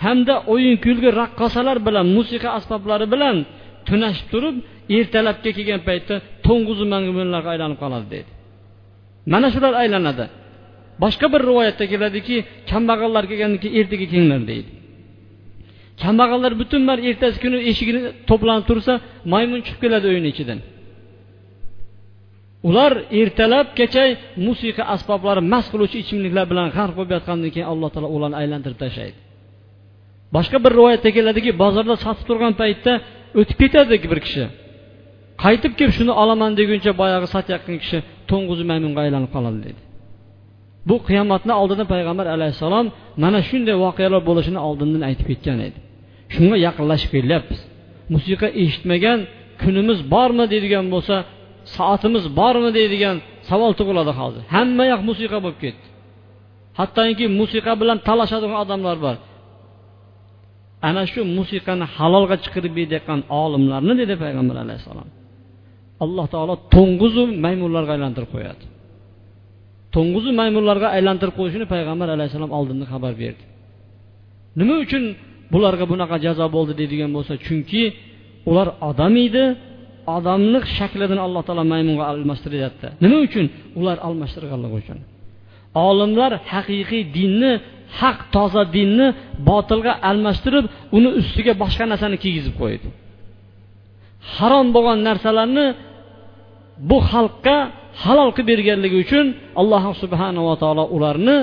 [0.06, 3.38] hamda o'yin kulgi raqqosalar bilan musiqa asboblari bilan
[3.88, 4.56] tunashib turib
[4.98, 6.16] ertalabga kelgan paytda
[6.48, 8.30] to'ng'iz maymunlarga aylanib qoladi dedi.
[9.34, 10.26] Mana shular aylanadi.
[11.03, 12.36] Boshqa bir rivoyatda keladiki
[12.71, 14.69] kambag'allar kelgandan keyin ertaga kelinglar deydi.
[16.03, 16.81] Kambag'allar butun
[17.12, 18.93] ertasi kuni eshigini to'planib tursa
[19.33, 20.60] maymun chiqib keladi uyini ichidan
[22.69, 24.03] ular ertalab kecha
[24.47, 29.17] musiqa asboblari mast qiluvchi ichimliklar bilan g'arq bo'lib yotgandan keyin alloh taolo ularni aylantirib tashlaydi
[30.36, 32.93] boshqa bir rivoyatda keladiki bozorda sotib turgan paytda
[33.39, 34.43] o'tib ketadi bir kishi
[35.43, 37.97] qaytib kelib shuni olaman deguncha boyagi sotayotgan kishi
[38.29, 39.81] to'ng'iz maymunga aylanib qoladi deydi
[40.89, 42.86] bu qiyomatni oldida payg'ambar alayhissalom
[43.23, 45.80] mana shunday voqealar bo'lishini oldindan aytib ketgan edi.
[46.34, 47.62] Shunga yaqinlashib kelyapmiz.
[48.13, 49.19] Musiqa eshitmagan
[49.62, 51.15] kunimiz bormi deydigan bo'lsa
[51.76, 53.15] soatimiz bormi deydigan
[53.50, 54.41] savol tug'iladi hozir.
[54.56, 55.86] Hamma yoq musiqa bo'lib ketdi.
[56.80, 59.15] Hattoki musiqa bilan talashadigan odamlar bor.
[60.88, 65.10] Ana shu musiqani halolga chiqarib berayotgan olimlarni dedi payg'ambar alayhissalom.
[66.04, 68.63] Alloh taolo to'ng'izu maymunlarga aylantirib qo'yadi.
[69.95, 73.43] To'ng'izu maymunlarga aylantirib qo'yishini payg'ambar alayhissalom oldindan xabar berdi.
[74.60, 75.04] Nima uchun
[75.54, 77.84] bularga bunaqa jazo bo'ldi deydigan bo'lsa chunki
[78.50, 79.43] ular odam edi
[80.17, 82.88] odamni shaklidan alloh taolo maymunga almashtiryapti.
[83.04, 83.45] Nima uchun?
[83.80, 85.00] Ular almashtirganligi uchun.
[85.88, 87.52] Olimlar haqiqiy dinni
[88.00, 89.08] haq toza dinni
[89.50, 90.65] botilga almashtirib
[90.97, 92.88] uni ustiga boshqa narsani kiygizib qo'ydi.
[94.36, 95.65] Harom bo'lgan narsalarni
[96.89, 97.58] bu xalqqa
[98.03, 99.25] halol qilib berganligi uchun
[99.62, 101.38] alloh subhanava taolo ularni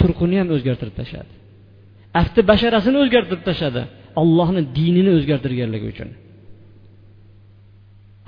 [0.00, 1.32] turqini ham o'zgartirib tashladi.
[2.20, 3.82] Afti basharasini o'zgartirib tashladi.
[4.22, 6.10] Allohni dinini o'zgartirganligi uchun.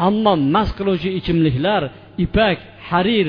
[0.08, 1.82] Ammo mast qiluvchi ichimliklar
[2.24, 2.58] ipak
[2.90, 3.28] harir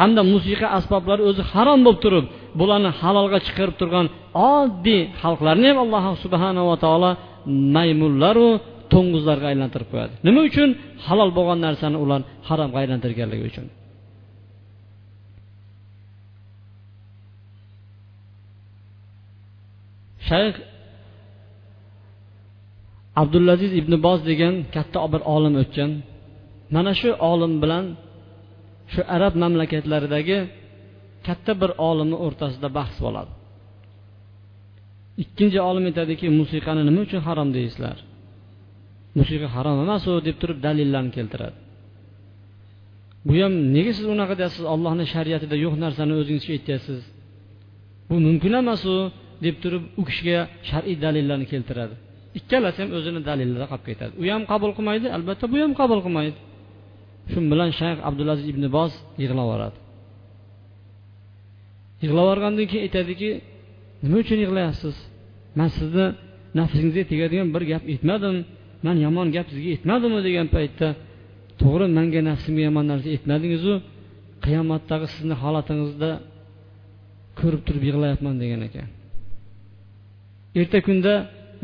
[0.00, 2.24] hamda musiqa asboblari o'zi harom bo'lib turib
[2.60, 4.06] bularni halolga chiqarib turgan
[4.54, 7.10] oddiy xalqlarni ham alloh subhanava taolo
[7.74, 8.48] maymunlaru
[8.92, 10.12] to'ng'izlarga aylantirib qo'yadi.
[10.26, 10.70] Nima uchun?
[11.06, 13.66] Halol bo'lgan narsani ular haromga aylantirganligi uchun.
[20.28, 20.54] Shayx
[23.22, 25.90] abdulaziz ibn boz degan katta bir olim o'tgan.
[26.74, 27.84] Mana shu olim bilan
[28.92, 30.38] shu arab mamlakatlaridagi
[31.26, 33.32] katta bir olimni o'rtasida bahs bo'ladi.
[35.22, 37.96] Ikkinchi olim aytadiki musiqani nima uchun harom deysizlar?
[39.18, 41.56] Musiqa harom emasu deb turib dalillarni keltiradi.
[43.26, 44.64] Bu ham nega siz unaqa deyapsiz?
[44.74, 47.00] Ollohni shariatida yo'q narsani o'zingizcha aytyapsiz.
[48.08, 48.94] Bu mumkin emasu
[49.44, 51.94] deb turib u kishiga shar'iy dalillarni keltiradi.
[52.38, 54.12] Ikkalasi ham o'zini dalillari qolib ketadi.
[54.20, 56.38] U ham qabul qilmaydi albatta bu ham qabul qilmaydi.
[57.30, 58.92] Shu bilan shayx abdulaziz ibn boz
[59.22, 59.78] yig'lab yuboradi.
[62.02, 63.30] Yig'lab yuborgandan keyin aytadiki
[64.02, 64.96] nima uchun yig'layapsiz?
[65.58, 66.06] Man sizni
[66.58, 68.36] nafsingizga tegadigan bir gap aytmadim.
[68.84, 70.88] Man yomon gap sizga aytmadimu degan paytda
[71.60, 73.72] to'g'ri manga nafsimga yomon narsa aytmadingizu
[74.44, 76.10] qiyomatdagi sizni holatingizda
[77.40, 78.88] ko'rib turib yig'layapman degan ekan.
[80.60, 81.12] Erta kunda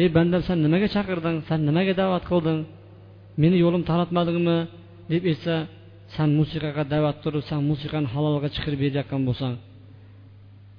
[0.03, 1.37] ey bandam san nimaga chaqirding?
[1.49, 2.59] San nimaga da'vat qilding?
[3.43, 4.59] Meni yo'lim taratmadingmi
[5.13, 5.55] deb aytsa
[6.15, 9.55] san musiqaga da'vat turib san musiqani halolga chiqarib berayotgan bo'lsang.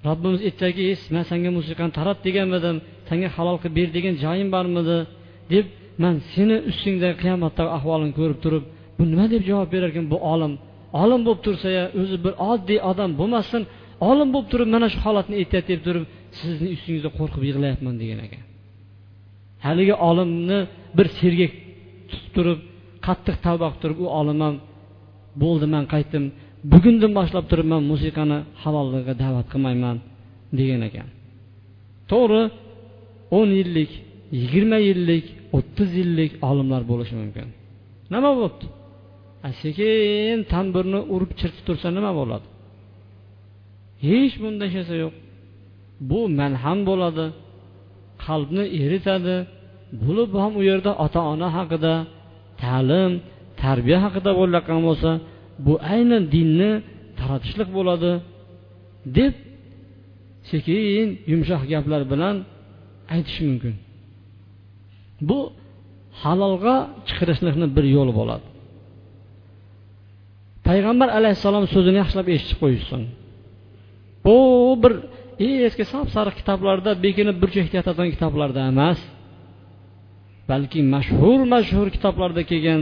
[0.08, 2.78] Robbimiz aytsaki man sanga musiqani tarat deganmidim
[3.10, 5.00] sanga halol qilib ber degan joyim bormidi?
[5.54, 5.65] deb
[6.04, 8.64] man seni ustingda qiyomatdagi ahvolini ko'rib turib
[8.98, 10.54] bu nima deb javob berarkan bu olim?
[11.04, 13.64] Olim bo'lib tursa ya o'zi bir oddiy odam bo'lmasdan
[14.10, 16.04] olim bo'lib turib mana shu holatni aytyapti deb turib
[16.40, 18.44] sizni ustingizda qo'rqib yig'layapman degan ekan.
[19.66, 20.60] Haligi olimni
[20.98, 21.54] bir sergak
[22.10, 22.60] tutib turib
[23.08, 24.56] qattiq tavba qilib turib u olim ham
[25.44, 26.24] bo'ldi man qaytdim.
[26.74, 29.98] Bugundan boshlab turib man musiqani halolligiga da'vat qilmayman
[30.60, 31.08] degan ekan.
[32.12, 32.44] To'g'ri
[33.38, 33.92] o'n yillik
[34.40, 35.26] yigirma yillik
[35.58, 37.48] o'ttiz yillik olimlar bo'lishi mumkin.
[38.13, 38.65] Nima bo'libdi
[39.63, 42.48] sekin tanbirni urib chertib tursa nima bo'ladi?
[44.08, 45.13] Hech bunday narsa yo'q.
[46.10, 47.26] Bu malham bo'ladi
[48.26, 49.36] qalbni eritadi
[50.04, 51.93] bo'lib ham u yerda ota ona haqida
[52.63, 53.12] ta'lim
[53.63, 55.12] tarbiya haqida bo'layotgan bo'lsa
[55.65, 56.72] bu aynan dinni
[57.20, 58.12] taratishlik bo'ladi
[59.17, 59.34] deb
[60.50, 62.36] sekin yumshoq gaplar bilan
[63.15, 63.76] aytish mumkin.
[65.30, 65.39] Bu
[66.21, 66.75] halolga
[67.08, 68.47] chiqarishlikni bir yo'li bo'ladi.
[70.67, 73.01] Payg'ambar alayhissalom so'zini yaxshilab eshitib qo'yishsin.
[74.25, 74.38] Bu
[74.84, 74.93] bir
[75.67, 78.99] eski sap sariq kitoblarda bekinib burchakda yotadigan kitoblarda emas
[80.51, 82.82] balki mashhur mashhur kitoblarda kelgan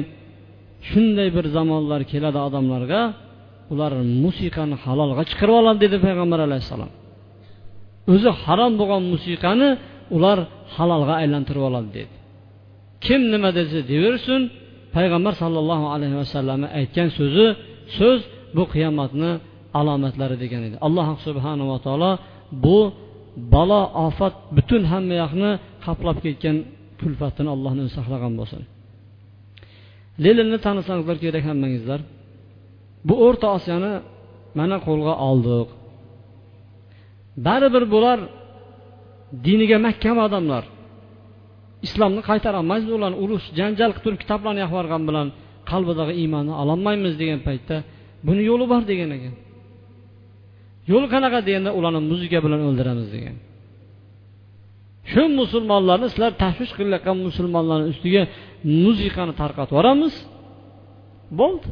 [0.89, 3.01] shunday bir zamonlar keladi odamlarga
[3.73, 3.91] ular
[4.23, 6.91] musiqani halolga chiqarib oladi dedi payg'ambar alayhissalom.
[8.13, 9.69] O'zi harom bo'lgan musiqani
[10.15, 10.37] ular
[10.75, 12.13] halolga aylantirib oladi dedi.
[13.05, 14.41] Kim nima desa deyaversin
[14.95, 17.47] payg'ambar sollallohu alayhi vasallamni aytgan so'zi
[17.97, 18.19] so'z
[18.55, 19.31] bu qiyomatni
[19.79, 20.75] alomatlari degan edi.
[20.87, 22.11] Alloh subhanava taolo
[22.63, 22.79] bu
[23.53, 25.51] balo ofat butun hamma yoqni
[25.85, 26.57] qoplab ketgan
[27.01, 28.61] kulfatini allohni o'zi saqlagan bo'lsin.
[30.23, 31.99] Leninni tanisangizlar kerak hammangizlar.
[33.07, 33.93] Bu o'rta osiyoni
[34.59, 35.67] mana qo'lga oldik.
[37.45, 38.19] Baribir bular
[39.45, 40.63] diniga mahkam odamlar.
[41.85, 45.27] Islomni qaytarolmaymiz ularni urush janjal qilib turib kitoblarni yoqib yuborgan bilan
[45.71, 47.75] qalbidagi iymonni ololmaymiz degan paytda
[48.27, 49.33] buni yo'li bor degan ekan.
[50.91, 53.35] Yo'l qanaqa deganda ularni muzika bilan o'ldiramiz degan.
[55.11, 58.21] Shu musulmonlarni sizlar tashvish qilayotgan musulmonlarni ustiga
[58.83, 60.13] musiqani tarqatib yuboramiz.
[61.39, 61.67] Bo'ldi.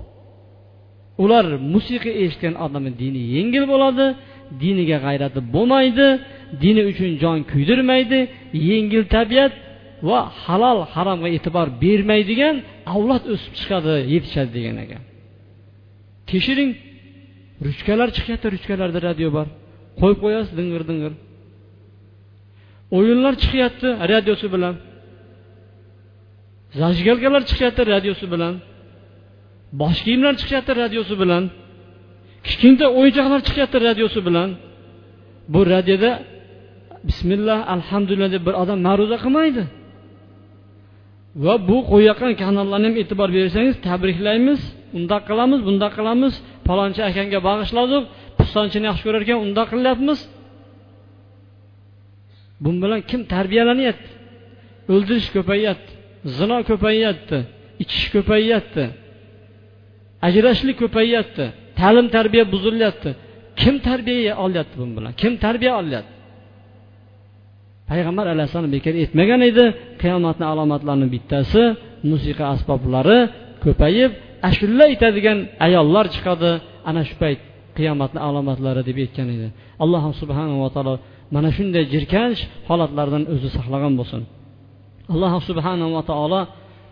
[1.23, 4.05] Ular musiqa eshitgan odamni dini yengil bo'ladi
[4.63, 6.07] diniga g'ayrati bo'lmaydi
[6.63, 8.19] dini uchun jon kuydirmaydi
[8.69, 9.53] yengil tabiat
[10.09, 12.55] va halol haromga e'tibor bermaydigan
[12.93, 15.01] avlod o'sib chiqadi yetishadi degan ekan.
[16.29, 16.71] Tekshiring
[17.65, 19.47] ruchkalar chiqyapti ruchkalarda radio bor.
[19.99, 21.13] Qo'yib qo'yasiz ding'ir ding'ir
[22.97, 24.75] o'yinlar chiqyapti radiosi bilan.
[26.81, 28.53] Zajgalkalar chiqyapti radiosi bilan.
[29.81, 31.43] Bosh kiyimlar chiqyapti radiosi bilan.
[32.45, 34.49] Kichkinta o'yinchoqlar chiqyapti radiosi bilan.
[35.53, 36.11] Bu radioda
[37.09, 39.63] bismillah alhamdulillah deb bir odam ma'ruza qilmaydi.
[41.45, 44.61] Va bu qo'yayotgan kanallarni ham e'tibor bersangiz tabriklaymiz
[44.97, 46.33] undoq qilamiz bundoq qilamiz.
[46.67, 48.03] Palonchi akangga bag'ishladik
[48.39, 50.19] pistonchini yaxshi ko'rar ekan undoq qilyapmiz.
[52.63, 54.09] Bu bilan kim tarbiyalanyapti?
[54.93, 55.91] O'ldirish ko'payyapti
[56.37, 57.37] zino ko'payyapti
[57.83, 58.83] ichish ko'payyapti
[60.27, 61.45] ajrashishlik ko'payyapti
[61.79, 63.09] ta'lim tarbiya buzilyapti.
[63.61, 65.13] Kim tarbiya olyapti bu bilan?
[65.21, 66.13] Kim tarbiya olyapti?
[67.89, 69.65] Payg'ambar alayhissalom bekor aytmagan edi.
[70.01, 71.63] Qiyomatni alomatlarini bittasi
[72.11, 73.19] musiqa asboblari
[73.63, 74.11] ko'payib
[74.49, 76.51] ashula aytadigan ayollar chiqadi.
[76.89, 77.39] Ana shu payt
[77.77, 79.47] qiyomatni alomatlari deb aytgan edi.
[79.83, 80.95] Alloh subhanava taolo
[81.35, 84.21] mana shunday jirkanch holatlardan o'zi saqlagan bo'lsin.
[85.13, 86.41] Alloh subhanava taolo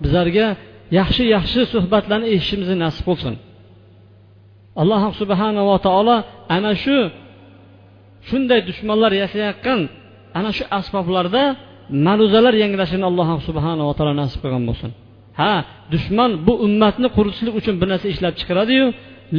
[0.04, 0.48] bizlarga
[1.00, 3.36] yaxshi yaxshi suhbatlarni eshitishimizni nasib qilsin.
[4.82, 6.16] Alloh subhanava taolo
[6.56, 6.98] ana shu
[8.30, 9.80] shunday dushmanlar yashayotgan
[10.40, 11.44] ana shu asboblarda
[12.06, 14.92] ma'ruzalar yangrashini alloh subhanava taolo nasib qilgan bo'lsin.
[15.40, 15.54] Ha
[15.94, 18.86] dushman bu ummatni quritishlik uchun bir narsa ishlab chiqaradiyu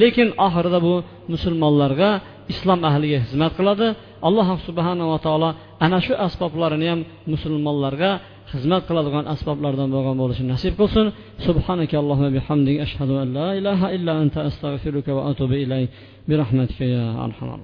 [0.01, 0.95] lekin oxirida bu
[1.33, 2.11] musulmonlarga
[2.53, 3.87] islom ahliga xizmat qiladi.
[4.29, 5.51] Alloh subhanava taolo
[5.85, 7.01] ana shu asboblarini ham
[7.33, 8.11] musulmonlarga
[8.53, 11.07] xizmat qiladigan asboblardan bo'lgan bo'lishini nasib qilsin.
[11.47, 15.89] Subhanaka allohumma bihamdik ashhadu an la ilaha illa anta astag'firuka va atubu ilayk.
[16.29, 17.61] Bi rahmatika ya arhamar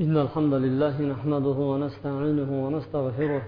[0.00, 3.42] إن الحمد لله نحمده ونستعينه ونستغفره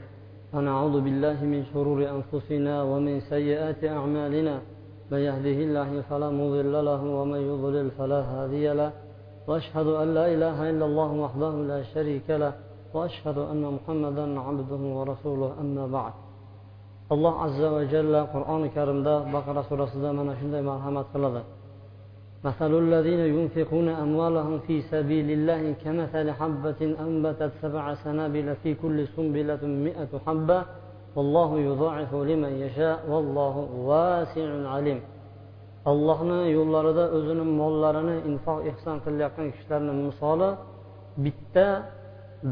[0.55, 4.61] ونعوذ بالله من شرور أنفسنا ومن سيئات أعمالنا
[5.11, 8.93] من يهده الله فلا مضل له ومن يضلل فلا هادي له
[9.49, 12.53] وأشهد أن لا إله إلا الله وحده لا شريك له
[12.95, 16.13] وأشهد أن محمدا عبده ورسوله أما بعد.
[17.11, 21.43] alloh azza va jalla qur'oni karimda baqara surasida mana shunday marhamat qiladi
[22.44, 29.64] مثل الذين ينفقون أموالهم في سبيل الله كمثل حبة أنبتت سبع سنابل في كل سنبلة
[29.88, 30.60] مئة حبة
[31.16, 33.56] والله يضاعف لمن يشاء والله
[33.90, 35.02] واسع عليم
[35.92, 40.50] allohni yo'llarida o'zini mollarini infoq ehson qilayotgan kishilarni misoli
[41.24, 41.68] bitta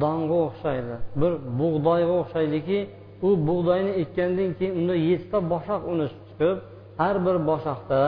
[0.02, 2.80] donga o'xshaydi bir bug'doyga o'xshaydiki
[3.28, 6.58] u bug'doyni ekkandan keyin unda yettita boshoq uni chiqib
[7.02, 8.02] har bir boshoqda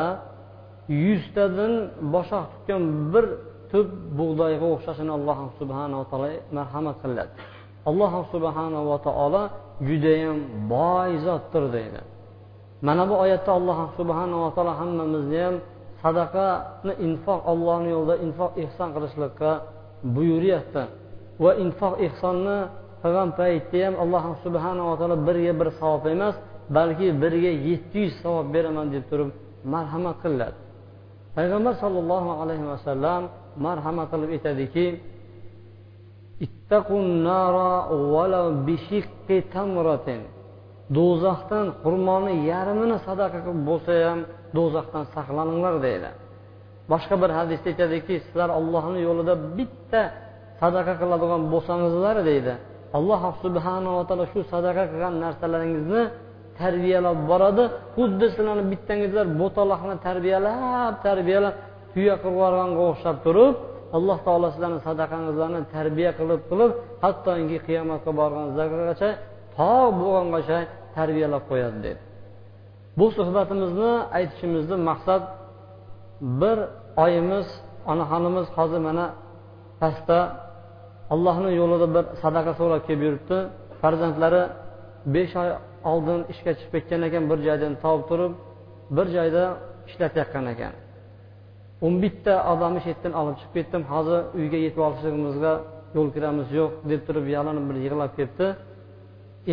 [0.88, 1.72] yuztadan
[2.14, 3.24] boshoq tutgan bir
[3.70, 7.32] to'p bug'doyga o'xshashini alloh subhanava taolo marhamat qiladi.
[7.90, 9.42] Alloh subhanava taolo
[9.88, 10.38] judayam
[10.72, 12.00] boy zotdir deydi.
[12.86, 15.56] Mana bu oyatda alloh subhanava taolo hammamizni ham
[16.02, 19.50] sadaqani infoq ollohni yo'lida infoq ehson qilishlikqa
[20.16, 20.82] buyuryapti.
[21.42, 22.58] Va infoq ehsonni
[23.02, 26.34] qilgan paytda ham alloh subhanava taolo birga bir savob emas
[26.76, 29.30] balki birga yetti yuz savob beraman deb turib
[29.74, 30.58] marhamat qiladi.
[31.36, 33.22] Payg'ambar sollallohu alayhi vasallam
[33.66, 34.86] marhamat qilib aytadiki
[40.96, 44.20] do'zaxdan xurmoni yarmini sadaqa qilib bo'lsa ham
[44.56, 46.10] do'zaxdan saqlaninglar deydi.
[46.92, 50.02] Boshqa bir hadisda aytadiki sizlar ollohni yo'lida bitta
[50.62, 52.54] sadaqa qiladigan bo'lsangizlar deydi.
[52.98, 56.02] Alloh subhanava taolo shu sadaqa qilgan narsalaringizni
[56.60, 57.64] tarbiyalab boradi.
[57.96, 61.54] Xuddi sizlarni bittangizlar bo'taloqni tarbiyalab tarbiyalab
[61.92, 63.54] tuya qilib yuborganga o'xshab turib
[63.96, 66.70] alloh taolo sizlarni sadaqangizlarni tarbiya qilib qilib
[67.04, 69.10] hattoki qiyomatga borganingizgacha
[69.56, 70.58] to bo'lgangacha
[70.96, 72.00] tarbiyalab qo'yadi dedi
[72.98, 75.22] bu suhbatimizni aytishimizni maqsad
[76.40, 76.58] bir
[77.04, 77.46] oyimiz
[77.92, 79.06] onaxonimiz hozir mana
[79.80, 80.18] pastda
[81.14, 83.38] allohni yo'lida bir sadaqa so'rab kelib yuribdi.
[83.80, 84.42] Farzandlari
[85.14, 85.50] besh oy
[85.90, 88.32] oldin ishga chiqib ketgan ekan bir joydan topib turib
[88.96, 89.42] bir joyda
[89.88, 90.74] ishlatayotgan ekan.
[91.84, 95.52] O'n bitta odamni shu yerdan olib chiqib ketdim hozir uyga yetib olishligimizga
[95.96, 98.46] yo'l kiramiz yo'q deb turib yalinib bir yig'lab ketdi.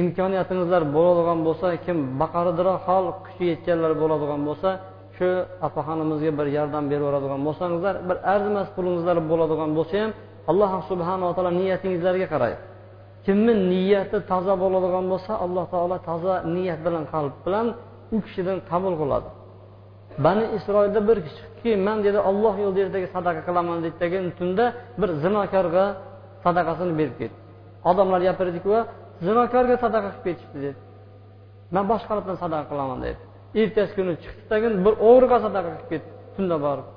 [0.02, 4.70] Imkoniyatingizlar bo'ladigan bo'lsa kim baqaridiroq hol kuchi yetganlar bo'ladigan bo'lsa
[5.18, 5.30] shu
[5.68, 10.12] opaxonimizga bir yordam berib yuboradigan bo'lsangizlar bir arzimas pulingizlar bo'ladigan bo'lsa ham
[10.52, 12.60] alloh subhanava taolo niyatingizlarga qaraydi
[13.26, 17.68] kimni niyati toza bo'ladigan bo'lsa alloh taolo toza niyat bilan qalb bilan
[18.16, 19.30] u kishidan qabul qiladi.
[20.26, 24.66] Bani isroilda bir kishi chiqdiki man dedi olloh yo'lidagi sadaqa qilaman degan tunda
[25.02, 25.86] bir zinokorga
[26.46, 27.38] sadaqasini berib ketdi.
[27.90, 28.72] Odamlar gapirdiku
[29.26, 30.80] zinokorga sadaqa qilib ketishdi dedi.
[31.76, 33.20] Man boshqalardan sadaqa qilaman dedi.
[33.62, 36.88] Ertasi kuni chiqdidagi bir o'g'riga sadaqa qilib ketdi tunda borib.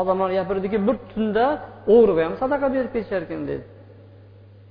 [0.00, 1.44] Odamlar gapirdiki bir tunda
[1.94, 3.64] o'g'riga ham sadaqa berib ketishar ekan dedi.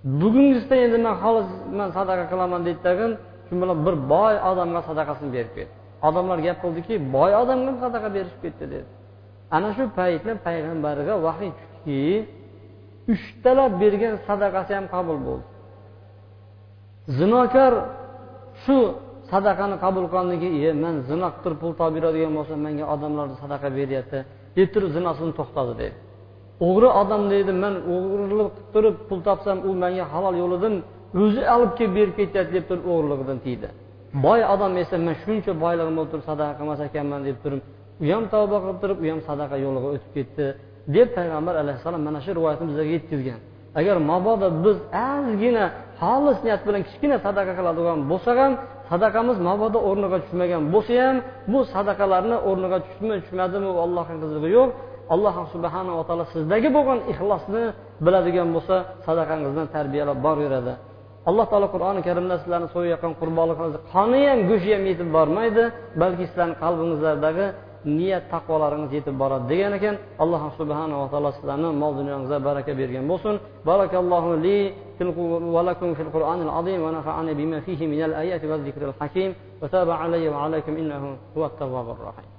[0.04, 1.48] Bugungisida endi man xolis
[1.80, 3.12] man sadaqa qilaman dedi tagin
[3.48, 5.74] shu bilan bir boy odamga sadaqasini berib ketdi.
[6.08, 8.88] Odamlar gap qildiki boy odamga ham sadaqa berishib ketdi dedi.
[9.56, 12.02] Ana shu paytda payg'ambarga vahiy tushdiki
[13.14, 15.45] uchtalab bergan sadaqasi ham qabul bo'ldi.
[17.18, 17.74] Zinokor
[18.64, 18.78] shu
[19.32, 23.68] sadaqani qabul qilgandan keyin e man zino qilib pul topib beradigan bo'lsam menga odamlar sadaqa
[23.80, 24.20] beryapti
[24.58, 25.98] deb turib zinosini to'xtadi dedi.
[26.66, 30.74] O'g'ri odam deydi man o'g'irlik qilib turib pul topsam u menga halol yo'lidan
[31.24, 33.68] o'zi olib kelib berib ketyapti deb turib o'g'irligidan tiydi.
[34.26, 37.62] Boy odam esa man shuncha boyligim bo'lib turib sadaqa qilmas ekanman deb turib
[38.03, 40.45] u ham tavba qilib turib u ham sadaqa yo'liga o'tib ketdi
[40.95, 43.39] deb payg'ambar alayhissalom mana shu rivoyatni bizga yetkazgan.
[43.80, 44.78] Agar mabodo biz
[45.10, 45.66] ozgina
[46.01, 48.53] xolis niyat bilan kichkina sadaqa qiladigan bo'lsak ham
[48.91, 51.18] sadaqamiz mabodo o'rniga tushmagan bo'lsa ham
[51.51, 54.70] bu sadaqalarni o'rniga tushdimi tushmadimi u allohni qizig'i yo'q.
[55.14, 57.62] alloh subhanava taolo sizdagi bo'lgan ixlosni
[58.05, 58.76] biladigan bo'lsa
[59.07, 60.74] sadaqangizni tarbiyalab boraveradi
[61.30, 65.62] alloh taolo qur'oni karimda sizlarni so'yayotgan qurbonliqingizni qoni ham go'shti ham yetib bormaydi
[66.03, 67.47] balki sizlarni qalbingizlardagi
[67.99, 73.34] niyat taqvolaringiz yetib boradi degan ekan alloh subhanava taolo sizlarni mol dunyongizga baraka bergan bo'lsin
[73.68, 74.59] barakallohu li
[75.57, 81.16] ولكم في القرآن العظيم ونفعني بما فيه من الآيات والذكر الحكيم وتاب علي وعليكم إنه
[81.36, 82.36] هو التواب الرحيم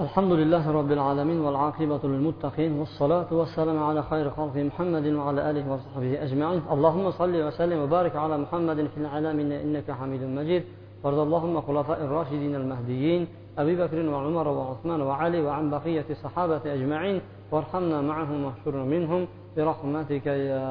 [0.00, 6.22] الحمد لله رب العالمين والعاقبة للمتقين والصلاة والسلام على خير خلق محمد وعلى آله وصحبه
[6.22, 6.62] أجمعين.
[6.70, 10.64] اللهم صل وسلم وبارك على محمد في العالمين إنك حميد مجيد.
[11.04, 13.26] وارض اللهم خلفاء الراشدين المهديين
[13.58, 17.20] أبي بكر وعمر وعثمان وعلي وعن بقية الصحابة أجمعين.
[17.52, 19.26] وارحمنا معهم واحشرنا منهم.
[19.56, 20.66] برحمتك يا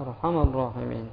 [0.00, 1.06] أرحم الراحمين.